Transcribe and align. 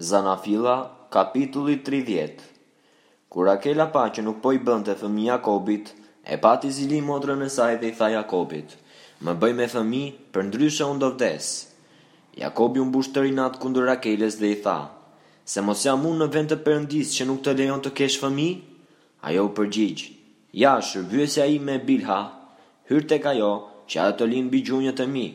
Zanafila, 0.00 0.94
kapitulli 1.10 1.82
30 1.82 2.42
Kur 3.28 3.48
Akela 3.50 3.88
pa 3.90 4.04
që 4.14 4.22
nuk 4.22 4.36
po 4.38 4.52
i 4.54 4.58
bënd 4.62 4.86
të 4.86 4.94
fëmi 5.00 5.24
Jakobit, 5.26 5.88
e 6.22 6.36
pati 6.38 6.68
zili 6.76 7.00
modrën 7.02 7.40
e 7.42 7.48
saj 7.50 7.80
dhe 7.80 7.88
i 7.90 7.94
tha 7.98 8.06
Jakobit, 8.12 8.76
më 9.26 9.32
bëj 9.40 9.52
me 9.58 9.64
fëmi 9.72 10.02
për 10.30 10.44
ndryshe 10.52 10.86
unë 10.86 11.02
do 11.02 11.08
vdes. 11.16 11.48
Jakobi 12.38 12.78
unë 12.78 12.94
bush 12.94 13.10
të 13.10 13.24
rinat 13.26 13.58
kundur 13.58 13.90
Rakeles 13.90 14.36
dhe 14.38 14.52
i 14.54 14.58
tha, 14.62 14.76
se 15.42 15.64
mos 15.66 15.82
jam 15.82 16.06
unë 16.06 16.20
në 16.22 16.28
vend 16.36 16.52
të 16.54 16.58
përëndis 16.68 17.14
që 17.18 17.26
nuk 17.32 17.40
të 17.42 17.56
lejon 17.58 17.82
të 17.82 17.92
kesh 17.98 18.20
fëmi, 18.22 18.46
ajo 19.26 19.48
u 19.48 19.50
përgjigjë, 19.58 20.12
ja 20.62 20.76
shërbjësja 20.92 21.48
i 21.50 21.58
me 21.70 21.80
bilha, 21.90 22.20
hyrë 22.86 23.10
tek 23.16 23.26
ajo 23.34 23.50
që 23.90 23.98
atë 24.04 24.16
të 24.22 24.30
linë 24.30 24.50
bi 24.54 24.62
gjunjët 24.70 25.02
e 25.02 25.08
mi, 25.16 25.26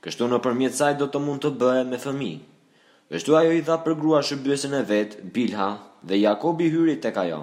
kështu 0.00 0.30
në 0.32 0.40
përmjet 0.48 0.80
saj 0.80 0.90
do 1.04 1.10
të 1.12 1.22
mund 1.28 1.44
të 1.44 1.52
bëhe 1.60 1.84
me 1.92 2.00
fëmijë 2.06 2.40
ështu 3.16 3.34
ajo 3.36 3.50
i 3.54 3.62
tha 3.68 3.74
për 3.86 3.94
grua 4.02 4.20
shërbyesën 4.24 4.74
e 4.78 4.82
vet, 4.90 5.16
Bilha, 5.32 5.66
dhe 6.08 6.16
Jakobi 6.20 6.70
hyri 6.72 6.94
tek 7.04 7.18
ajo. 7.24 7.42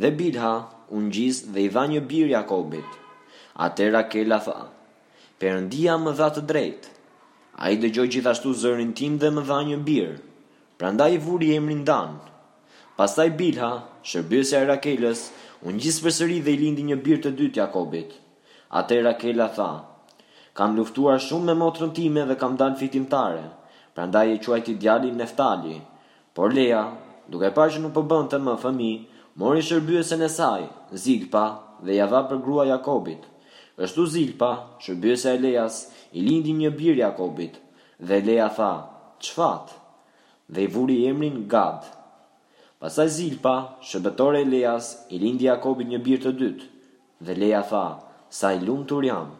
Dhe 0.00 0.10
Bilha 0.20 0.52
u 0.96 1.02
ngjis 1.04 1.42
dhe 1.52 1.66
i 1.66 1.72
dha 1.74 1.82
një 1.92 2.00
bir 2.12 2.30
Jakobit. 2.32 2.94
Atëra 3.66 3.98
Rakela 4.02 4.38
tha: 4.46 4.56
Perëndia 5.42 5.98
më 6.04 6.14
dha 6.20 6.28
të 6.38 6.44
drejtë. 6.52 6.94
Ai 7.66 7.74
dëgjoi 7.82 8.06
gjithashtu 8.14 8.54
zërin 8.62 8.94
tim 8.96 9.18
dhe 9.20 9.28
më 9.36 9.44
dha 9.50 9.58
një 9.68 9.78
bir. 9.88 10.08
Prandaj 10.80 11.18
vuri 11.26 11.50
emrin 11.58 11.84
Dan. 11.84 12.16
Pastaj 12.98 13.28
Bilha, 13.40 13.72
shërbyesja 14.12 14.62
e 14.62 14.68
Rakelës, 14.72 15.20
u 15.66 15.74
ngjis 15.74 16.00
përsëri 16.04 16.40
dhe 16.46 16.54
i 16.56 16.60
lindi 16.62 16.86
një 16.88 16.98
bir 17.04 17.20
të 17.22 17.34
dytë 17.40 17.60
Jakobit. 17.64 18.16
Atëra 18.80 19.10
Rakela 19.10 19.50
tha: 19.60 19.70
Kam 20.56 20.74
luftuar 20.80 21.20
shumë 21.28 21.50
me 21.52 21.60
motrën 21.66 21.92
time 22.00 22.24
dhe 22.32 22.40
kam 22.40 22.56
dalë 22.56 22.80
fitimtare. 22.86 23.44
tare 23.44 23.67
pra 23.98 24.06
nda 24.06 24.20
i 24.24 24.38
quajti 24.38 24.74
djali 24.78 25.10
Neftali. 25.10 25.80
Por 26.34 26.48
Lea, 26.54 26.84
duke 27.32 27.48
pa 27.56 27.64
që 27.66 27.80
nuk 27.82 27.94
përbën 27.96 28.28
të 28.30 28.38
më 28.46 28.52
fëmi, 28.62 28.92
mori 29.42 29.64
shërbjusën 29.66 30.22
e 30.22 30.28
saj, 30.30 30.66
Zilpa, 31.04 31.42
dhe 31.82 31.96
java 31.98 32.20
për 32.30 32.38
grua 32.44 32.66
Jakobit. 32.70 33.24
Ështu 33.82 34.04
Zilpa, 34.14 34.52
shërbjusë 34.84 35.32
e 35.34 35.40
Leas, 35.42 35.80
i 36.18 36.22
lindi 36.28 36.54
një 36.60 36.70
birë 36.78 37.02
Jakobit, 37.06 37.58
dhe 38.06 38.20
Lea 38.28 38.46
tha, 38.60 38.70
qfat, 39.26 39.74
dhe 40.54 40.62
i 40.62 40.70
vuri 40.76 41.00
emrin 41.10 41.40
Gad. 41.50 41.90
Pasaj 42.78 43.08
Zilpa, 43.18 43.56
shërbetore 43.88 44.44
e 44.46 44.50
Leas, 44.54 44.92
i 45.10 45.18
lindi 45.24 45.50
Jakobit 45.50 45.90
një 45.90 46.00
birë 46.06 46.24
të 46.28 46.36
dytë, 46.44 46.70
dhe 47.26 47.40
Lea 47.42 47.64
tha, 47.72 47.84
sa 48.38 48.54
i 48.54 48.62
lumë 48.62 48.86
të 48.92 49.02
rjamë, 49.04 49.38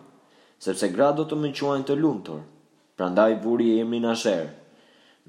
sepse 0.67 0.91
gra 0.97 1.13
do 1.15 1.31
të 1.31 1.45
më 1.45 1.55
quajnë 1.63 1.93
të 1.93 2.03
lumë 2.03 2.25
tërë 2.27 2.47
prandaj 2.99 3.37
vuri 3.45 3.71
emrin 3.81 4.09
Asher. 4.11 4.49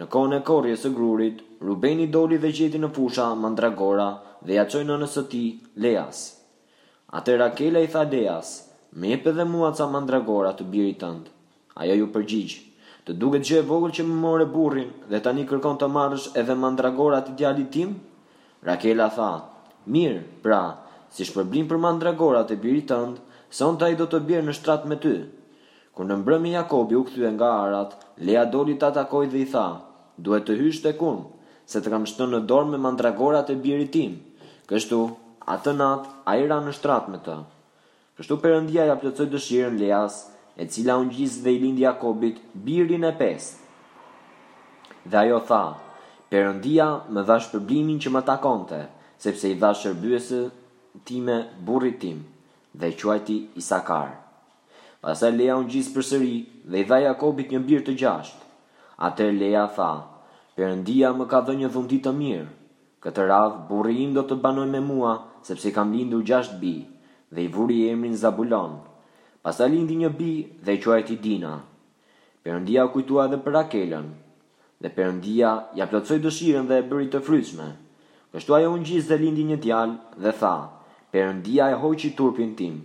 Në 0.02 0.08
kohën 0.10 0.36
e 0.40 0.42
korrjes 0.48 0.82
së 0.86 0.90
grurit, 0.96 1.42
Rubeni 1.62 2.08
doli 2.10 2.38
dhe 2.42 2.50
gjeti 2.56 2.80
në 2.82 2.90
fusha 2.96 3.26
mandragora 3.36 4.08
dhe 4.48 4.56
ja 4.58 4.64
çoi 4.72 4.86
nënës 4.88 5.16
së 5.20 5.24
tij 5.32 5.48
Leas. 5.84 6.22
Ate 7.20 7.38
Rakela 7.38 7.82
i 7.84 7.88
tha 7.92 8.06
Leas, 8.12 8.50
"Më 8.98 9.10
jep 9.14 9.28
edhe 9.34 9.44
mua 9.46 9.74
ca 9.78 9.86
mandragora 9.88 10.54
të 10.56 10.64
birit 10.74 11.00
tënd." 11.04 11.28
Ajo 11.82 11.94
ju 12.00 12.08
përgjigj, 12.16 12.54
"Të 13.06 13.14
duket 13.22 13.44
gjë 13.46 13.58
e 13.62 13.68
vogël 13.70 13.92
që 13.98 14.04
më 14.08 14.16
morë 14.24 14.48
burrin 14.54 14.90
dhe 15.12 15.20
tani 15.24 15.46
kërkon 15.50 15.78
të 15.80 15.88
marrësh 15.98 16.30
edhe 16.40 16.56
mandragora 16.64 17.20
të 17.24 17.36
djalit 17.40 17.70
tim?" 17.74 17.94
Rakela 18.70 19.10
tha, 19.16 19.32
"Mirë, 19.88 20.24
pra, 20.44 20.64
si 21.10 21.24
shpërblim 21.28 21.68
për 21.70 21.80
mandragora 21.86 22.44
të 22.48 22.56
birit 22.64 22.88
tënd, 22.92 23.18
sonte 23.60 23.84
ai 23.86 23.96
do 24.00 24.08
të 24.08 24.20
bjerë 24.28 24.46
në 24.48 24.54
shtrat 24.60 24.86
me 24.88 24.96
ty." 24.96 25.16
Kur 26.00 26.08
në 26.08 26.16
mbrëmi 26.16 26.54
Jakobi 26.54 26.96
u 26.96 27.02
këthyë 27.04 27.30
nga 27.36 27.48
arat, 27.62 27.96
Lea 28.28 28.46
doli 28.52 28.78
të 28.80 28.86
atakoj 28.94 29.26
dhe 29.34 29.40
i 29.44 29.48
tha, 29.52 29.64
duhet 30.28 30.46
të 30.48 30.54
hysh 30.62 30.78
të 30.86 30.94
kun, 31.00 31.18
se 31.68 31.82
të 31.84 31.92
kam 31.92 32.06
shtë 32.08 32.28
në 32.30 32.38
dorë 32.52 32.70
me 32.70 32.78
mandragorat 32.86 33.52
e 33.52 33.58
biri 33.66 33.88
tim. 33.96 34.14
Kështu, 34.70 35.00
atë 35.56 35.74
nat, 35.82 36.06
a 36.30 36.38
i 36.40 36.46
ra 36.48 36.62
në 36.64 36.72
shtrat 36.78 37.10
me 37.12 37.20
të. 37.26 37.36
Kështu 38.16 38.38
përëndia 38.46 38.86
ja 38.88 38.96
plëcoj 39.02 39.28
dëshirën 39.34 39.76
Leas, 39.82 40.22
e 40.62 40.70
cila 40.72 40.96
unë 41.04 41.12
gjizë 41.18 41.44
dhe 41.50 41.54
i 41.58 41.60
lindë 41.66 41.84
Jakobit, 41.84 42.40
birin 42.70 43.04
e 43.04 43.12
pes. 43.20 43.50
Dhe 45.04 45.20
ajo 45.26 45.42
tha, 45.52 45.62
përëndia 46.32 46.88
më 47.12 47.26
dha 47.28 47.40
shpërblimin 47.50 48.00
që 48.06 48.16
më 48.16 48.24
takonte, 48.32 48.82
sepse 49.26 49.52
i 49.52 49.60
dha 49.60 49.76
shërbyesë 49.84 50.42
time 51.12 51.42
burritim 51.68 52.24
dhe 52.80 52.96
quajti 53.04 53.42
Isakarë. 53.60 54.29
Pasa 55.00 55.30
Lea 55.32 55.56
unë 55.56 55.70
gjisë 55.72 55.94
për 55.96 56.04
sëri 56.08 56.32
dhe 56.72 56.80
i 56.84 56.86
dha 56.88 56.98
Jakobit 57.06 57.54
një 57.54 57.60
birë 57.68 57.84
të 57.90 57.94
gjashtë. 58.02 58.42
Atër 59.08 59.30
Lea 59.36 59.62
tha, 59.76 59.92
përëndia 60.60 61.14
më 61.20 61.28
ka 61.32 61.40
dhe 61.48 61.56
një 61.62 61.70
dhundit 61.76 62.04
të 62.08 62.12
mirë. 62.18 62.48
Këtë 63.06 63.28
radhë, 63.30 63.62
burë 63.70 63.94
im 64.06 64.16
do 64.18 64.26
të 64.28 64.36
banoj 64.44 64.66
me 64.74 64.82
mua, 64.90 65.14
sepse 65.48 65.72
kam 65.78 65.94
lindur 65.96 66.26
gjashtë 66.28 66.60
bi, 66.64 66.74
dhe 67.32 67.46
i 67.46 67.48
vuri 67.56 67.78
e 67.86 67.94
emrin 67.94 68.18
Zabulon. 68.24 68.74
Pasa 69.42 69.70
lindi 69.72 69.96
një 70.02 70.10
bi 70.20 70.32
dhe 70.68 70.76
i 70.76 70.82
quajti 70.84 71.16
Dina. 71.24 71.54
Përëndia 72.44 72.90
kujtua 72.92 73.30
dhe 73.32 73.40
për 73.46 73.60
Akelën, 73.64 74.10
dhe 74.84 74.90
përëndia 74.98 75.54
ja 75.80 75.88
plëtsoj 75.92 76.20
dëshiren 76.28 76.68
dhe 76.70 76.82
e 76.84 76.88
bëri 76.92 77.08
të 77.16 77.24
frysme. 77.28 77.70
Kështu 78.36 78.58
ajo 78.60 78.76
unë 78.76 78.88
gjisë 78.92 79.10
dhe 79.14 79.22
lindi 79.24 79.48
një 79.52 79.62
djalë 79.64 80.20
dhe 80.28 80.36
tha, 80.44 80.56
përëndia 81.16 81.72
e 81.72 81.80
hoqi 81.86 82.12
turpin 82.20 82.52
tim, 82.60 82.82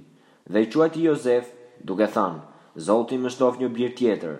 dhe 0.46 0.62
i 0.62 0.70
quajti 0.74 1.08
Jozef 1.08 1.50
duke 1.84 2.06
thanë, 2.12 2.40
Zotin 2.84 3.20
më 3.22 3.30
shtof 3.34 3.58
një 3.60 3.68
bjerë 3.76 3.94
tjetër. 3.98 4.38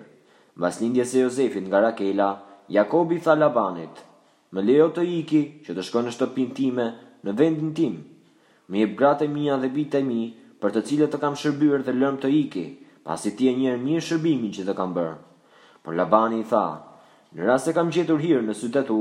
Mbas 0.59 0.79
lindjes 0.81 1.11
se 1.13 1.21
Jozefit 1.23 1.63
nga 1.69 1.79
Rakela, 1.85 2.29
Jakobi 2.73 3.21
tha 3.23 3.35
Labanit, 3.37 4.01
më 4.51 4.61
leo 4.67 4.89
të 4.95 5.03
iki 5.21 5.41
që 5.65 5.75
të 5.77 5.85
shkoj 5.87 6.01
në 6.07 6.13
shtopin 6.15 6.49
time, 6.57 6.87
në 7.23 7.31
vendin 7.39 7.71
tim. 7.77 7.95
Më 8.67 8.81
jep 8.81 8.97
gratë 8.99 9.25
e 9.27 9.31
mia 9.35 9.55
dhe 9.61 9.69
bitë 9.77 10.01
e 10.01 10.03
mi, 10.09 10.21
për 10.61 10.73
të 10.75 10.81
cilët 10.87 11.13
të 11.15 11.19
kam 11.23 11.37
shërbyer 11.39 11.85
dhe 11.85 11.95
lëm 12.01 12.19
të 12.21 12.31
iki, 12.43 12.65
pasi 13.07 13.31
ti 13.37 13.47
e 13.51 13.55
njerë 13.59 13.81
mirë 13.85 14.03
shërbimin 14.09 14.51
që 14.55 14.65
të 14.67 14.75
kam 14.77 14.91
bërë. 14.97 15.15
Por 15.85 15.95
Labani 15.95 16.41
i 16.43 16.47
tha, 16.49 16.65
në 17.33 17.45
rrasë 17.45 17.71
e 17.71 17.75
kam 17.77 17.93
gjetur 17.93 18.19
hirë 18.23 18.43
në 18.47 18.55
sytë 18.61 18.83
tu, 18.89 18.99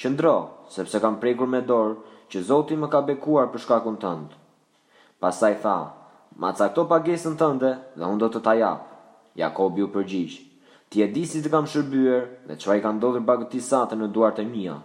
që 0.00 0.12
ndro, 0.14 0.36
sepse 0.76 1.00
kam 1.04 1.20
prekur 1.22 1.46
me 1.48 1.62
dorë 1.62 2.26
që 2.30 2.42
Zotin 2.48 2.82
më 2.82 2.88
ka 2.94 3.04
bekuar 3.10 3.48
për 3.52 3.64
shkakun 3.64 4.00
tëndë. 4.02 4.34
Pasaj 5.22 5.54
tha, 5.62 5.76
ma 6.36 6.50
cakto 6.52 6.84
pagesën 6.90 7.36
tënde 7.38 7.70
dhe 7.94 8.04
unë 8.06 8.18
do 8.22 8.28
të 8.34 8.40
ta 8.42 8.54
jap. 8.58 8.80
Jakobi 9.38 9.82
u 9.84 9.88
përgjigj. 9.90 10.34
Ti 10.90 11.02
e 11.04 11.08
di 11.14 11.24
si 11.26 11.40
të 11.42 11.50
kam 11.50 11.66
shërbyer 11.70 12.22
dhe 12.48 12.56
çfarë 12.58 12.82
ka 12.82 12.90
ndodhur 12.94 13.22
bagëti 13.28 13.58
tisatë 13.58 13.96
në 13.98 14.08
duart 14.14 14.38
e 14.42 14.46
mia, 14.46 14.76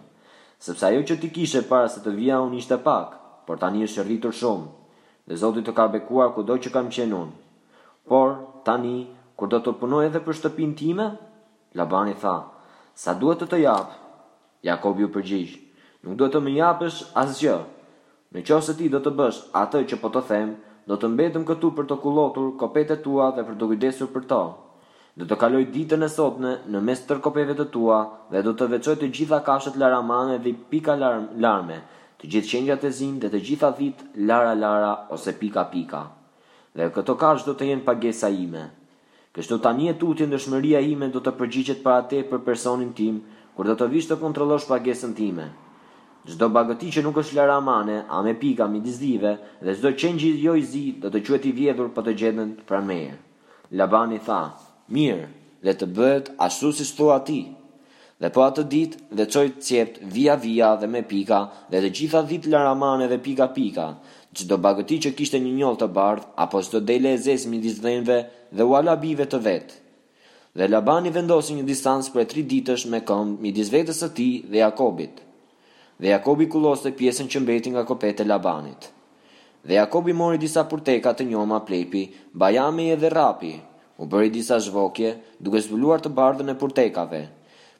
sepse 0.58 0.86
ajo 0.88 1.02
që 1.06 1.14
ti 1.20 1.28
kishe 1.34 1.62
para 1.70 1.88
se 1.88 2.02
të 2.02 2.14
vija 2.16 2.40
unë 2.46 2.58
ishte 2.58 2.78
pak, 2.82 3.14
por 3.46 3.58
tani 3.62 3.84
është 3.86 4.04
rritur 4.06 4.34
shumë. 4.34 4.66
Dhe 5.26 5.36
Zoti 5.38 5.62
të 5.62 5.74
ka 5.76 5.86
bekuar 5.92 6.32
kudo 6.34 6.56
që 6.58 6.70
kam 6.74 6.88
qenë 6.90 7.22
Por 8.08 8.36
tani, 8.64 9.08
kur 9.36 9.48
do 9.48 9.58
të 9.62 9.74
punoj 9.78 10.06
edhe 10.06 10.18
për 10.20 10.34
shtëpinë 10.34 10.74
time? 10.78 11.06
Labani 11.74 12.14
tha, 12.18 12.34
sa 12.94 13.14
duhet 13.14 13.38
të 13.38 13.46
të 13.52 13.58
jap? 13.62 13.88
Jakobi 14.66 15.04
u 15.06 15.10
përgjigj, 15.14 15.52
nuk 16.02 16.16
duhet 16.18 16.32
të 16.34 16.40
më 16.42 16.56
japësh 16.58 16.98
asgjë. 17.22 17.58
Në 18.34 18.42
qo 18.46 18.58
ti 18.78 18.88
do 18.88 18.98
të 18.98 19.10
bësh 19.18 19.38
atë 19.62 19.84
që 19.90 19.96
po 20.02 20.08
të 20.08 20.20
them, 20.28 20.50
do 20.88 20.96
të 21.00 21.08
mbetëm 21.12 21.42
këtu 21.48 21.70
për 21.76 21.86
të 21.90 21.96
kulotur 22.04 22.50
kopete 22.60 22.96
tua 23.04 23.30
dhe 23.36 23.44
për 23.48 23.56
të 23.60 23.68
kujdesur 23.72 24.10
për 24.14 24.24
to. 24.32 24.40
Do 25.20 25.26
të 25.28 25.36
kaloj 25.42 25.64
ditën 25.74 26.02
e 26.02 26.08
sotme 26.08 26.52
në 26.70 26.80
mes 26.86 27.02
tër 27.08 27.18
kopeve 27.24 27.56
të 27.58 27.66
tua 27.74 27.98
dhe 28.32 28.42
do 28.46 28.54
të 28.56 28.68
veçoj 28.74 28.94
të 29.02 29.08
gjitha 29.16 29.40
kafshët 29.48 29.76
laramane 29.82 30.38
dhe 30.44 30.54
pika 30.72 30.94
larme, 31.00 31.80
të 32.20 32.30
gjithë 32.32 32.52
qengjat 32.52 32.84
e 32.84 32.92
zinë 33.00 33.20
dhe 33.24 33.30
të 33.32 33.40
gjitha 33.48 33.70
dhit 33.78 34.04
lara 34.28 34.54
lara 34.62 34.92
ose 35.16 35.34
pika 35.40 35.64
pika. 35.74 36.04
Dhe 36.76 36.88
këto 36.96 37.16
kashë 37.20 37.46
do 37.48 37.54
të 37.58 37.70
jenë 37.72 37.84
pagesa 37.88 38.28
ime. 38.44 38.64
Kështu 39.34 39.58
tani 39.62 39.88
e 39.90 39.94
tutje 39.94 40.26
ndëshmëria 40.26 40.80
ime 40.92 41.08
do 41.14 41.20
të 41.22 41.34
përgjigjet 41.40 41.82
para 41.84 42.02
te 42.10 42.22
për 42.30 42.44
personin 42.46 42.92
tim 42.98 43.20
kur 43.56 43.66
do 43.68 43.74
të 43.78 43.90
vish 43.92 44.08
të 44.10 44.18
kontrollosh 44.22 44.70
pagesën 44.70 45.12
time. 45.18 45.50
Zdo 46.30 46.46
bagëti 46.54 46.92
që 46.94 47.02
nuk 47.02 47.16
është 47.24 47.36
lëra 47.40 47.56
a 48.14 48.20
me 48.26 48.32
pika 48.42 48.66
mi 48.72 48.80
dhe 48.84 49.72
zdo 49.78 49.90
qenjë 50.00 50.30
jo 50.46 50.52
i 50.54 50.62
zi 50.72 50.84
dhe 51.02 51.08
të 51.14 51.18
quet 51.26 51.44
i 51.50 51.52
vjedhur 51.58 51.88
për 51.90 51.94
po 51.96 52.02
të 52.06 52.12
gjedhën 52.20 52.50
pra 52.68 52.78
meje. 52.88 53.16
Labani 53.80 54.18
tha, 54.26 54.40
mirë, 54.94 55.26
dhe 55.64 55.72
të 55.78 55.86
bëhet 55.96 56.28
ashtu 56.46 56.70
si 56.76 56.84
së 56.90 56.94
thua 57.00 57.18
ti. 57.28 57.40
Dhe 58.20 58.28
po 58.34 58.44
atë 58.46 58.62
dit 58.74 58.92
dhe 59.16 59.26
qojtë 59.32 59.62
cjept 59.68 59.96
via 60.14 60.34
via 60.42 60.70
dhe 60.80 60.86
me 60.92 61.02
pika, 61.08 61.40
dhe 61.70 61.78
të 61.84 61.90
gjitha 61.98 62.20
dit 62.30 62.46
lëra 62.52 62.74
dhe 63.12 63.18
pika 63.28 63.48
pika, 63.58 63.88
Çdo 64.36 64.56
bagëti 64.62 64.96
që 65.02 65.10
kishte 65.18 65.38
një 65.42 65.52
njollë 65.58 65.78
të 65.80 65.86
bardhë, 65.98 66.26
apo 66.44 66.58
çdo 66.62 66.78
dele 66.90 67.08
e 67.14 67.18
zezë 67.24 67.48
midis 67.50 67.80
dhënëve 67.82 68.18
dhe 68.56 68.62
ualabive 68.72 69.26
të 69.26 69.38
vet. 69.46 69.68
Dhe 70.58 70.68
Labani 70.70 71.10
vendosi 71.16 71.54
një 71.56 71.64
distancë 71.70 72.12
për 72.14 72.28
3 72.34 72.44
ditësh 72.52 72.84
me 72.92 73.00
këmë 73.08 73.42
midis 73.42 73.72
vetes 73.74 73.98
së 74.04 74.08
tij 74.16 74.34
dhe 74.50 74.62
Jakobit 74.62 75.18
dhe 76.00 76.08
Jakobi 76.14 76.46
kulos 76.48 76.84
pjesën 76.96 77.26
që 77.28 77.40
mbeti 77.44 77.70
nga 77.74 77.82
kopet 77.84 78.20
e 78.22 78.24
Labanit. 78.24 78.86
Dhe 79.66 79.74
Jakobi 79.76 80.14
mori 80.16 80.38
disa 80.40 80.62
purteka 80.68 81.12
të 81.12 81.26
njoma 81.28 81.58
plepi, 81.68 82.04
bajami 82.32 82.86
e 82.90 82.96
dhe 82.96 83.08
rapi, 83.12 83.50
u 84.00 84.06
bëri 84.08 84.30
disa 84.32 84.56
zhvokje 84.64 85.10
duke 85.44 85.60
zbuluar 85.60 86.00
të 86.00 86.12
bardhën 86.16 86.48
e 86.48 86.54
purtekave. 86.62 87.20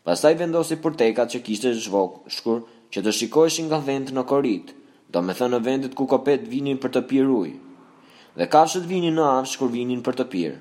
Pasaj 0.04 0.34
vendosi 0.36 0.76
purtekat 0.84 1.32
që 1.32 1.40
kishtë 1.46 1.72
zhvok 1.86 2.18
shkur 2.36 2.60
që 2.92 3.00
të 3.06 3.14
shikojshin 3.18 3.70
nga 3.70 3.78
vend 3.88 4.12
në 4.12 4.24
korit, 4.28 4.74
do 5.08 5.22
me 5.24 5.32
thënë 5.38 5.56
në 5.56 5.64
vendet 5.70 5.96
ku 5.96 6.04
kopet 6.12 6.44
vinin 6.52 6.76
për 6.82 6.92
të 6.96 7.02
pirë 7.12 7.30
ujë. 7.40 7.56
dhe 8.38 8.46
kafshët 8.46 8.84
vinin 8.88 9.16
në 9.18 9.24
afsh 9.30 9.56
kur 9.58 9.70
vinin 9.72 10.02
për 10.06 10.14
të 10.18 10.24
pirë. 10.32 10.56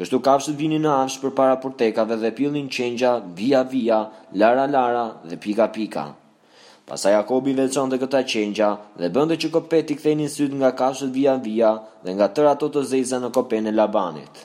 Kështu 0.00 0.18
kafshët 0.26 0.58
vinin 0.60 0.82
në 0.86 0.92
afsh 1.04 1.18
për 1.22 1.32
para 1.38 1.56
purtekave 1.62 2.18
dhe 2.24 2.30
pilin 2.40 2.68
qengja 2.76 3.12
via 3.38 3.62
via, 3.72 3.98
lara 4.34 4.66
lara 4.74 5.06
dhe 5.28 5.36
pika 5.42 5.66
pika. 5.78 6.04
Pasa 6.86 7.10
Jakobi 7.14 7.52
veçon 7.54 7.90
dhe 7.90 7.98
këta 8.02 8.20
qenqa 8.26 8.68
dhe 8.98 9.08
bënde 9.14 9.36
që 9.42 9.48
kopet 9.54 9.90
i 9.94 9.96
kthenin 9.98 10.28
syt 10.30 10.50
nga 10.58 10.70
kashët 10.80 11.12
via 11.14 11.36
via 11.44 11.70
dhe 12.02 12.10
nga 12.16 12.26
tër 12.34 12.46
ato 12.52 12.68
të 12.74 12.80
zeza 12.90 13.18
në 13.22 13.30
kopen 13.36 13.70
e 13.70 13.72
Labanit. 13.72 14.40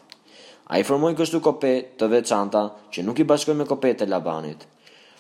A 0.70 0.78
i 0.78 0.84
formoj 0.86 1.16
kështu 1.18 1.40
kopet 1.42 1.96
të 1.98 2.10
veçanta 2.14 2.62
që 2.94 3.06
nuk 3.08 3.22
i 3.24 3.26
bashkoj 3.32 3.56
me 3.58 3.66
kopet 3.66 4.04
e 4.06 4.06
Labanit. 4.06 4.68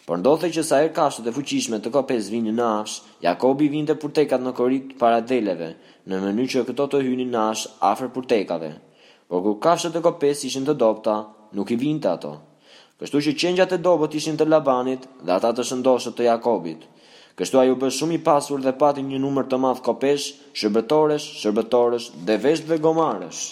Por 0.05 0.21
ndodhe 0.21 0.51
që 0.53 0.63
sa 0.67 0.83
e 0.85 0.91
kashët 0.93 1.25
e 1.27 1.33
fuqishme 1.33 1.79
të 1.83 1.91
kopes 1.95 2.29
vinë 2.33 2.53
në 2.55 2.67
ash, 2.81 2.99
Jakobi 3.25 3.67
vinte 3.73 3.95
tekat 3.97 4.41
në 4.45 4.51
korit 4.55 4.93
para 5.01 5.17
deleve, 5.19 5.71
në 6.07 6.21
mëny 6.23 6.45
që 6.53 6.61
këto 6.69 6.85
të 6.93 6.97
hyni 7.03 7.25
në 7.33 7.39
ash 7.49 7.63
afer 7.89 8.13
purtekave. 8.13 8.69
Por 9.27 9.41
kur 9.43 9.57
kashët 9.65 9.97
e 9.97 10.01
kopes 10.05 10.43
ishin 10.47 10.65
të 10.69 10.77
dopta, 10.79 11.17
nuk 11.57 11.71
i 11.71 11.75
vinte 11.75 12.07
ato. 12.13 12.37
Kështu 13.01 13.17
që 13.25 13.33
qenjat 13.41 13.73
e 13.75 13.81
dobot 13.83 14.13
ishin 14.15 14.37
të 14.39 14.45
Labanit 14.53 15.09
dhe 15.27 15.33
ata 15.39 15.51
të 15.53 15.65
shëndoshët 15.71 16.13
të 16.17 16.23
Jakobit. 16.29 16.85
Kështu 17.39 17.57
ai 17.61 17.71
u 17.71 17.75
bë 17.81 17.87
shumë 17.95 18.15
i 18.15 18.19
pasur 18.27 18.61
dhe 18.67 18.71
pati 18.83 19.03
një 19.09 19.19
numër 19.25 19.45
të 19.51 19.59
madh 19.65 19.81
kopesh, 19.89 20.25
shërbëtorësh, 20.61 21.27
shërbëtorësh, 21.43 22.11
devesh 22.31 22.65
dhe 22.71 22.81
gomarësh. 22.89 23.45